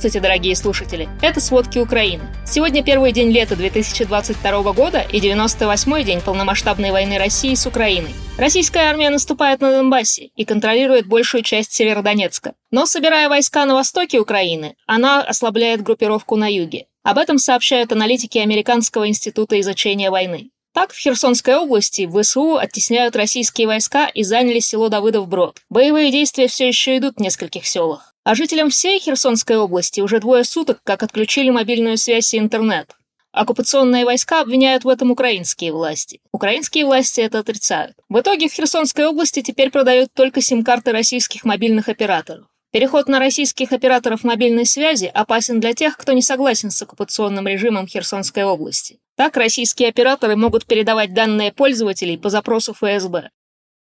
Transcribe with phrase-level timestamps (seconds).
[0.00, 1.08] Здравствуйте, дорогие слушатели!
[1.20, 2.22] Это «Сводки Украины».
[2.46, 8.14] Сегодня первый день лета 2022 года и 98-й день полномасштабной войны России с Украиной.
[8.38, 12.54] Российская армия наступает на Донбассе и контролирует большую часть Северодонецка.
[12.70, 16.86] Но, собирая войска на востоке Украины, она ослабляет группировку на юге.
[17.02, 20.48] Об этом сообщают аналитики Американского института изучения войны.
[20.72, 25.58] Так, в Херсонской области в ВСУ оттесняют российские войска и заняли село Давыдов-Брод.
[25.68, 28.09] Боевые действия все еще идут в нескольких селах.
[28.22, 32.94] А жителям всей Херсонской области уже двое суток как отключили мобильную связь и интернет.
[33.32, 36.20] Оккупационные войска обвиняют в этом украинские власти.
[36.32, 37.96] Украинские власти это отрицают.
[38.08, 42.46] В итоге в Херсонской области теперь продают только сим-карты российских мобильных операторов.
[42.72, 47.86] Переход на российских операторов мобильной связи опасен для тех, кто не согласен с оккупационным режимом
[47.86, 48.98] Херсонской области.
[49.16, 53.30] Так российские операторы могут передавать данные пользователей по запросу ФСБ.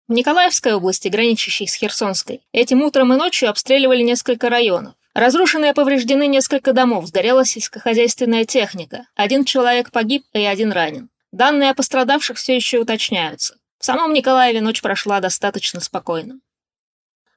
[0.08, 4.94] В Николаевской области, граничащей с Херсонской, этим утром и ночью обстреливали несколько районов.
[5.14, 9.08] Разрушены и повреждены несколько домов, сгорела сельскохозяйственная техника.
[9.16, 11.10] Один человек погиб и один ранен.
[11.34, 13.58] Данные о пострадавших все еще уточняются.
[13.80, 16.40] В самом Николаеве ночь прошла достаточно спокойно.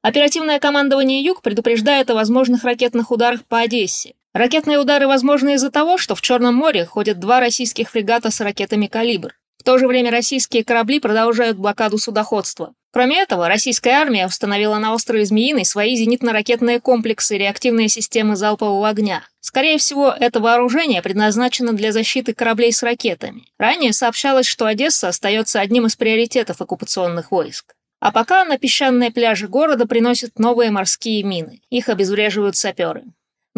[0.00, 4.14] Оперативное командование «Юг» предупреждает о возможных ракетных ударах по Одессе.
[4.32, 8.86] Ракетные удары возможны из-за того, что в Черном море ходят два российских фрегата с ракетами
[8.86, 9.34] «Калибр».
[9.60, 12.72] В то же время российские корабли продолжают блокаду судоходства.
[12.92, 18.88] Кроме этого, российская армия установила на острове Змеиный свои зенитно-ракетные комплексы и реактивные системы залпового
[18.88, 19.22] огня.
[19.40, 23.44] Скорее всего, это вооружение предназначено для защиты кораблей с ракетами.
[23.58, 27.74] Ранее сообщалось, что Одесса остается одним из приоритетов оккупационных войск.
[28.00, 31.60] А пока на песчаные пляжи города приносят новые морские мины.
[31.68, 33.04] Их обезвреживают саперы.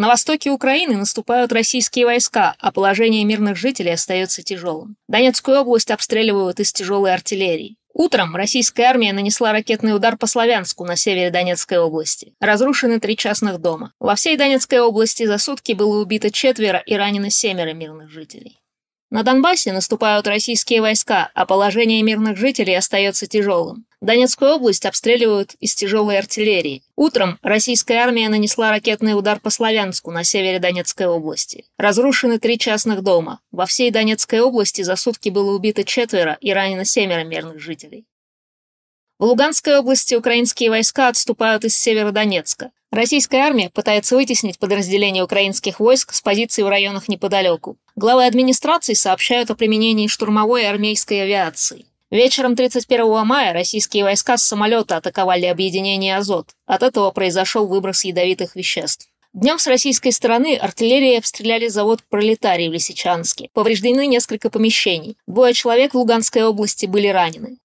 [0.03, 4.97] На востоке Украины наступают российские войска, а положение мирных жителей остается тяжелым.
[5.07, 7.77] Донецкую область обстреливают из тяжелой артиллерии.
[7.93, 12.33] Утром российская армия нанесла ракетный удар по Славянску на севере Донецкой области.
[12.41, 13.93] Разрушены три частных дома.
[13.97, 18.59] Во всей Донецкой области за сутки было убито четверо и ранено семеро мирных жителей.
[19.09, 23.85] На Донбассе наступают российские войска, а положение мирных жителей остается тяжелым.
[24.03, 26.83] Донецкую область обстреливают из тяжелой артиллерии.
[26.97, 31.63] Утром российская армия нанесла ракетный удар по Славянску на севере Донецкой области.
[31.77, 33.39] Разрушены три частных дома.
[33.53, 38.05] Во всей Донецкой области за сутки было убито четверо и ранено семеро мирных жителей.
[39.19, 42.71] В Луганской области украинские войска отступают из Северодонецка.
[42.91, 47.77] Российская армия пытается вытеснить подразделения украинских войск с позиций в районах неподалеку.
[47.95, 51.85] Главы администрации сообщают о применении штурмовой и армейской авиации.
[52.13, 56.49] Вечером 31 мая российские войска с самолета атаковали объединение «Азот».
[56.67, 59.07] От этого произошел выброс ядовитых веществ.
[59.33, 63.49] Днем с российской стороны артиллерией обстреляли завод «Пролетарий» в Лисичанске.
[63.53, 65.17] Повреждены несколько помещений.
[65.25, 67.57] Двое человек в Луганской области были ранены.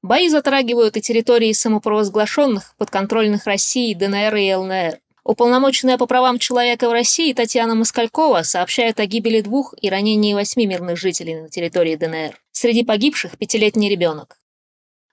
[0.00, 4.98] Бои затрагивают и территории самопровозглашенных, подконтрольных России, ДНР и ЛНР.
[5.24, 10.66] Уполномоченная по правам человека в России Татьяна Москалькова сообщает о гибели двух и ранении восьми
[10.66, 12.40] мирных жителей на территории ДНР.
[12.62, 14.36] Среди погибших пятилетний ребенок.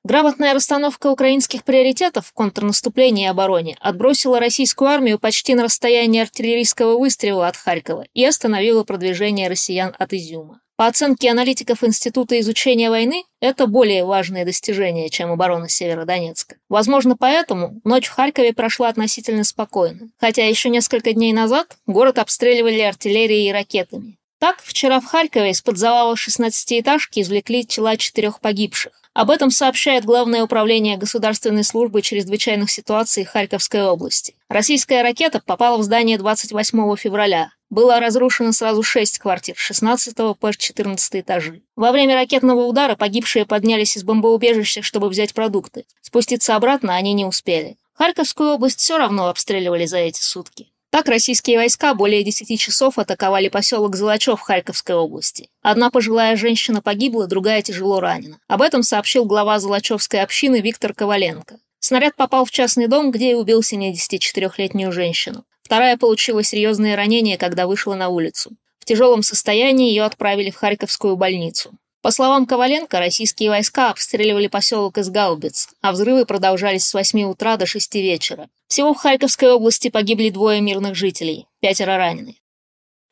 [0.04, 7.00] Грамотная расстановка украинских приоритетов в контрнаступлении и обороне отбросила российскую армию почти на расстояние артиллерийского
[7.00, 10.60] выстрела от Харькова и остановила продвижение россиян от Изюма.
[10.76, 16.58] По оценке аналитиков Института изучения войны, это более важное достижение, чем оборона Северодонецка.
[16.68, 22.82] Возможно, поэтому ночь в Харькове прошла относительно спокойно, хотя еще несколько дней назад город обстреливали
[22.82, 24.17] артиллерией и ракетами.
[24.40, 28.94] Так, вчера в Харькове из-под завала 16-этажки извлекли тела четырех погибших.
[29.14, 34.36] Об этом сообщает Главное управление Государственной службы чрезвычайных ситуаций Харьковской области.
[34.48, 37.50] Российская ракета попала в здание 28 февраля.
[37.72, 41.64] Было разрушено сразу шесть квартир с 16 по 14 этажи.
[41.76, 45.86] Во время ракетного удара погибшие поднялись из бомбоубежища, чтобы взять продукты.
[46.02, 47.78] Спуститься обратно они не успели.
[47.96, 50.72] Харьковскую область все равно обстреливали за эти сутки.
[50.98, 55.48] Так российские войска более 10 часов атаковали поселок Золочев Харьковской области.
[55.62, 58.40] Одна пожилая женщина погибла, другая тяжело ранена.
[58.48, 61.60] Об этом сообщил глава Золочевской общины Виктор Коваленко.
[61.78, 65.46] Снаряд попал в частный дом, где и убил 74-летнюю женщину.
[65.62, 68.58] Вторая получила серьезные ранения, когда вышла на улицу.
[68.80, 71.78] В тяжелом состоянии ее отправили в Харьковскую больницу.
[72.02, 77.58] По словам Коваленко, российские войска обстреливали поселок из гаубиц, а взрывы продолжались с 8 утра
[77.58, 78.50] до 6 вечера.
[78.68, 82.36] Всего в Харьковской области погибли двое мирных жителей, пятеро ранены.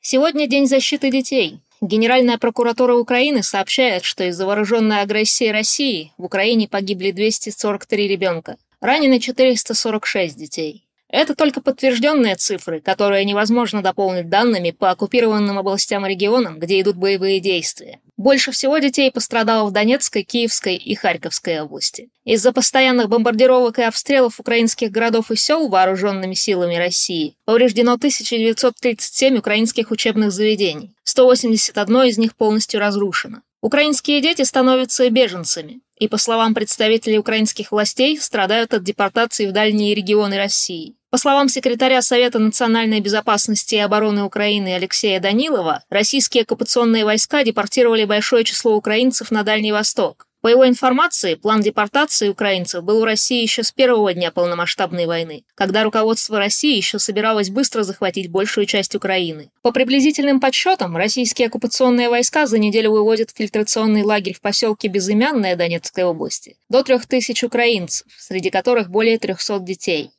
[0.02, 1.60] Сегодня День защиты детей.
[1.82, 9.20] Генеральная прокуратура Украины сообщает, что из-за вооруженной агрессии России в Украине погибли 243 ребенка, ранены
[9.20, 10.85] 446 детей.
[11.18, 16.98] Это только подтвержденные цифры, которые невозможно дополнить данными по оккупированным областям и регионам, где идут
[16.98, 18.02] боевые действия.
[18.18, 22.10] Больше всего детей пострадало в Донецкой, Киевской и Харьковской области.
[22.26, 29.92] Из-за постоянных бомбардировок и обстрелов украинских городов и сел вооруженными силами России повреждено 1937 украинских
[29.92, 30.96] учебных заведений.
[31.06, 33.38] 181 из них полностью разрушено.
[33.62, 39.96] Украинские дети становятся беженцами, и, по словам представителей украинских властей, страдают от депортации в дальние
[39.96, 40.96] регионы России.
[41.16, 48.04] По словам секретаря Совета национальной безопасности и обороны Украины Алексея Данилова, российские оккупационные войска депортировали
[48.04, 50.28] большое число украинцев на Дальний Восток.
[50.42, 55.46] По его информации, план депортации украинцев был у России еще с первого дня полномасштабной войны,
[55.56, 59.52] когда руководство России еще собиралось быстро захватить большую часть Украины.
[59.62, 65.56] По приблизительным подсчетам, российские оккупационные войска за неделю выводят в фильтрационный лагерь в поселке Безымянное
[65.56, 70.12] Донецкой области до трех тысяч украинцев, среди которых более 300 детей.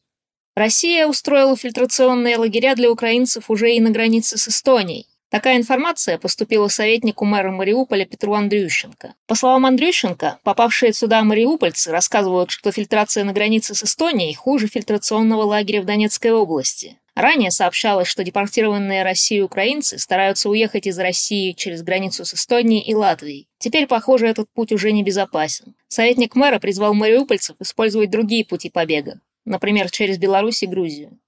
[0.56, 5.06] Россия устроила фильтрационные лагеря для украинцев уже и на границе с Эстонией.
[5.29, 9.14] Такая информация поступила советнику мэра Мариуполя Петру Андрющенко.
[9.26, 15.43] По словам Андрющенко, попавшие сюда мариупольцы рассказывают, что фильтрация на границе с Эстонией хуже фильтрационного
[15.43, 16.97] лагеря в Донецкой области.
[17.14, 22.94] Ранее сообщалось, что депортированные Россией украинцы стараются уехать из России через границу с Эстонией и
[22.94, 23.47] Латвией.
[23.59, 25.75] Теперь, похоже, этот путь уже не безопасен.
[25.88, 31.19] Советник мэра призвал мариупольцев использовать другие пути побега, например, через Беларусь и Грузию.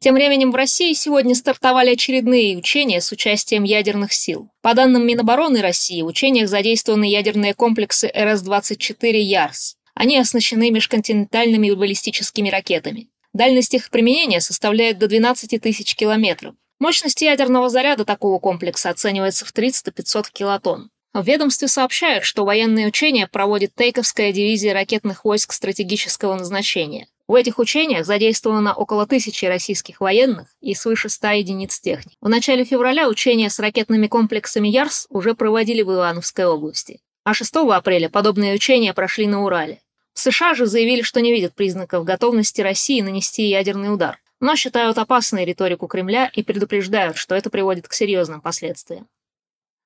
[0.00, 4.48] Тем временем в России сегодня стартовали очередные учения с участием ядерных сил.
[4.62, 9.76] По данным Минобороны России, в учениях задействованы ядерные комплексы РС-24 «Ярс».
[9.94, 13.08] Они оснащены межконтинентальными баллистическими ракетами.
[13.32, 16.54] Дальность их применения составляет до 12 тысяч километров.
[16.78, 20.90] Мощность ядерного заряда такого комплекса оценивается в 300-500 килотонн.
[21.12, 27.08] В ведомстве сообщают, что военные учения проводит Тейковская дивизия ракетных войск стратегического назначения.
[27.28, 32.16] В этих учениях задействовано около тысячи российских военных и свыше 100 единиц техники.
[32.22, 37.00] В начале февраля учения с ракетными комплексами «Ярс» уже проводили в Ивановской области.
[37.24, 39.82] А 6 апреля подобные учения прошли на Урале.
[40.14, 44.96] В США же заявили, что не видят признаков готовности России нанести ядерный удар, но считают
[44.96, 49.06] опасной риторику Кремля и предупреждают, что это приводит к серьезным последствиям.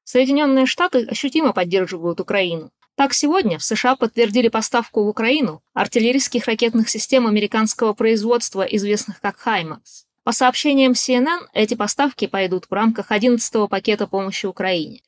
[0.05, 2.71] Соединенные Штаты ощутимо поддерживают Украину.
[2.95, 9.39] Так, сегодня в США подтвердили поставку в Украину артиллерийских ракетных систем американского производства, известных как
[9.39, 10.07] «Хаймарс».
[10.25, 15.01] По сообщениям CNN, эти поставки пойдут в рамках 11-го пакета помощи Украине.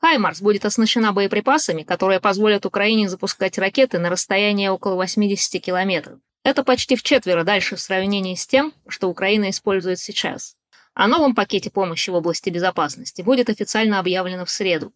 [0.00, 6.20] «Хаймарс» будет оснащена боеприпасами, которые позволят Украине запускать ракеты на расстояние около 80 километров.
[6.44, 10.56] Это почти в четверо дальше в сравнении с тем, что Украина использует сейчас.
[10.94, 14.92] О новом пакете помощи в области безопасности будет официально объявлено в среду.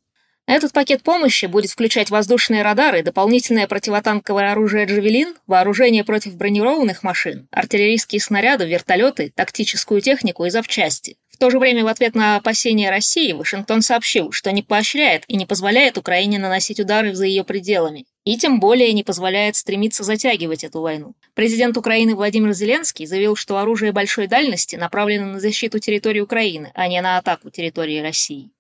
[0.47, 7.49] Этот пакет помощи будет включать воздушные радары, дополнительное противотанковое оружие «Джавелин», вооружение против бронированных машин,
[7.51, 11.17] артиллерийские снаряды, вертолеты, тактическую технику и запчасти.
[11.31, 15.37] В то же время в ответ на опасения России Вашингтон сообщил, что не поощряет и
[15.37, 20.63] не позволяет Украине наносить удары за ее пределами, и тем более не позволяет стремиться затягивать
[20.63, 21.15] эту войну.
[21.35, 26.87] Президент Украины Владимир Зеленский заявил, что оружие большой дальности направлено на защиту территории Украины, а
[26.87, 28.51] не на атаку территории России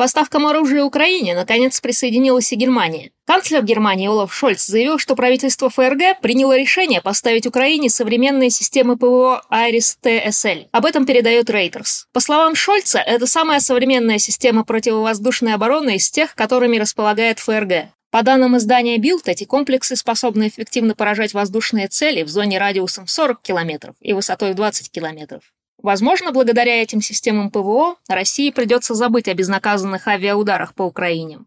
[0.00, 3.10] поставкам оружия Украине наконец присоединилась и Германия.
[3.26, 9.44] Канцлер Германии Олаф Шольц заявил, что правительство ФРГ приняло решение поставить Украине современные системы ПВО
[9.50, 10.68] Айрис-ТСЛ.
[10.72, 12.06] Об этом передает Reuters.
[12.14, 17.90] По словам Шольца, это самая современная система противовоздушной обороны из тех, которыми располагает ФРГ.
[18.10, 23.42] По данным издания Билд, эти комплексы способны эффективно поражать воздушные цели в зоне радиусом 40
[23.42, 25.40] км и высотой в 20 км.
[25.82, 31.40] Возможно, благодаря этим системам ПВО России придется забыть о безнаказанных авиаударах по Украине.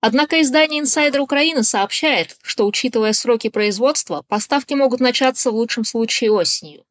[0.00, 6.30] Однако издание Insider Украины сообщает, что, учитывая сроки производства, поставки могут начаться в лучшем случае
[6.30, 6.84] осенью.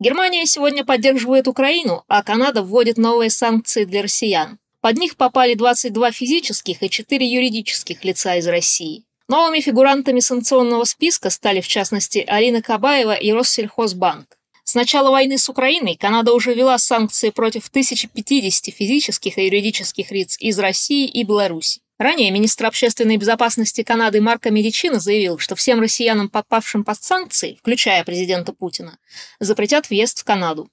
[0.00, 4.58] Германия сегодня поддерживает Украину, а Канада вводит новые санкции для россиян.
[4.80, 9.04] Под них попали 22 физических и 4 юридических лица из России.
[9.28, 14.39] Новыми фигурантами санкционного списка стали, в частности, Алина Кабаева и Россельхозбанк.
[14.70, 20.36] С начала войны с Украиной Канада уже ввела санкции против 1050 физических и юридических лиц
[20.38, 21.80] из России и Беларуси.
[21.98, 28.04] Ранее министр общественной безопасности Канады Марко Медичина заявил, что всем россиянам, попавшим под санкции, включая
[28.04, 28.98] президента Путина,
[29.40, 30.70] запретят въезд в Канаду.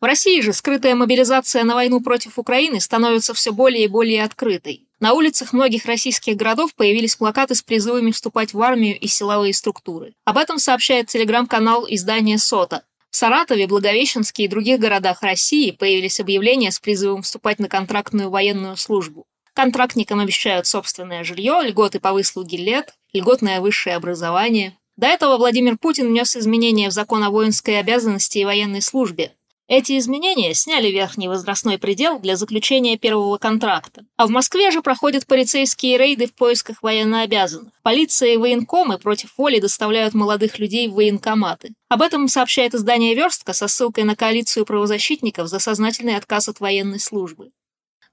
[0.00, 4.88] В России же скрытая мобилизация на войну против Украины становится все более и более открытой.
[5.00, 10.14] На улицах многих российских городов появились плакаты с призывами вступать в армию и силовые структуры.
[10.24, 16.70] Об этом сообщает телеграм-канал издания «Сота», в Саратове, Благовещенске и других городах России появились объявления
[16.70, 19.26] с призывом вступать на контрактную военную службу.
[19.54, 24.76] Контрактникам обещают собственное жилье, льготы по выслуге лет, льготное высшее образование.
[24.96, 29.32] До этого Владимир Путин внес изменения в закон о воинской обязанности и военной службе.
[29.68, 34.06] Эти изменения сняли верхний возрастной предел для заключения первого контракта.
[34.16, 37.74] А в Москве же проходят полицейские рейды в поисках военнообязанных.
[37.82, 41.74] Полиция и военкомы против воли доставляют молодых людей в военкоматы.
[41.90, 46.98] Об этом сообщает издание «Верстка» со ссылкой на коалицию правозащитников за сознательный отказ от военной
[46.98, 47.50] службы.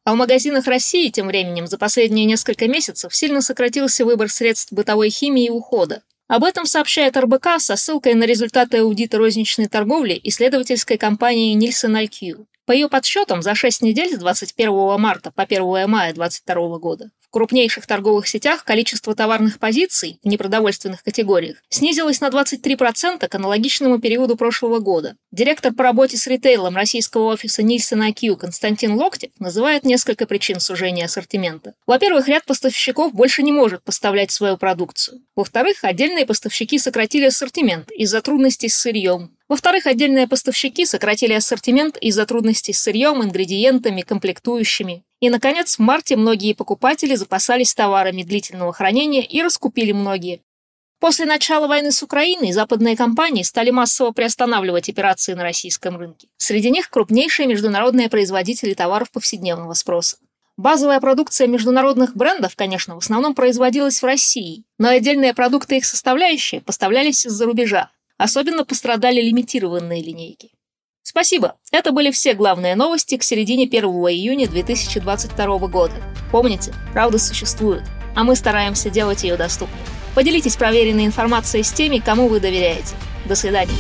[0.04, 5.10] А в магазинах России тем временем за последние несколько месяцев сильно сократился выбор средств бытовой
[5.10, 6.04] химии и ухода.
[6.28, 12.48] Об этом сообщает РБК со ссылкой на результаты аудита розничной торговли исследовательской компании Nielsen IQ.
[12.66, 17.86] По ее подсчетам, за 6 недель с 21 марта по 1 мая 2022 года крупнейших
[17.86, 24.80] торговых сетях количество товарных позиций в непродовольственных категориях снизилось на 23% к аналогичному периоду прошлого
[24.80, 25.18] года.
[25.34, 31.04] Директор по работе с ритейлом российского офиса Nielsen IQ Константин Локтев называет несколько причин сужения
[31.04, 31.74] ассортимента.
[31.86, 35.20] Во-первых, ряд поставщиков больше не может поставлять свою продукцию.
[35.36, 39.35] Во-вторых, отдельные поставщики сократили ассортимент из-за трудностей с сырьем.
[39.48, 45.04] Во-вторых, отдельные поставщики сократили ассортимент из-за трудностей с сырьем, ингредиентами, комплектующими.
[45.20, 50.42] И, наконец, в марте многие покупатели запасались товарами длительного хранения и раскупили многие.
[51.00, 56.30] После начала войны с Украиной западные компании стали массово приостанавливать операции на российском рынке.
[56.38, 60.18] Среди них крупнейшие международные производители товаров повседневного спроса.
[60.58, 66.62] Базовая продукция международных брендов, конечно, в основном производилась в России, но отдельные продукты их составляющие
[66.62, 67.92] поставлялись из-за рубежа.
[68.18, 70.52] Особенно пострадали лимитированные линейки.
[71.04, 71.56] Спасибо.
[71.72, 75.94] Это были все главные новости к середине 1 июня 2022 года.
[76.32, 77.84] Помните, правда существует,
[78.16, 79.78] а мы стараемся делать ее доступной.
[80.16, 82.96] Поделитесь проверенной информацией с теми, кому вы доверяете.
[83.28, 83.74] До свидания.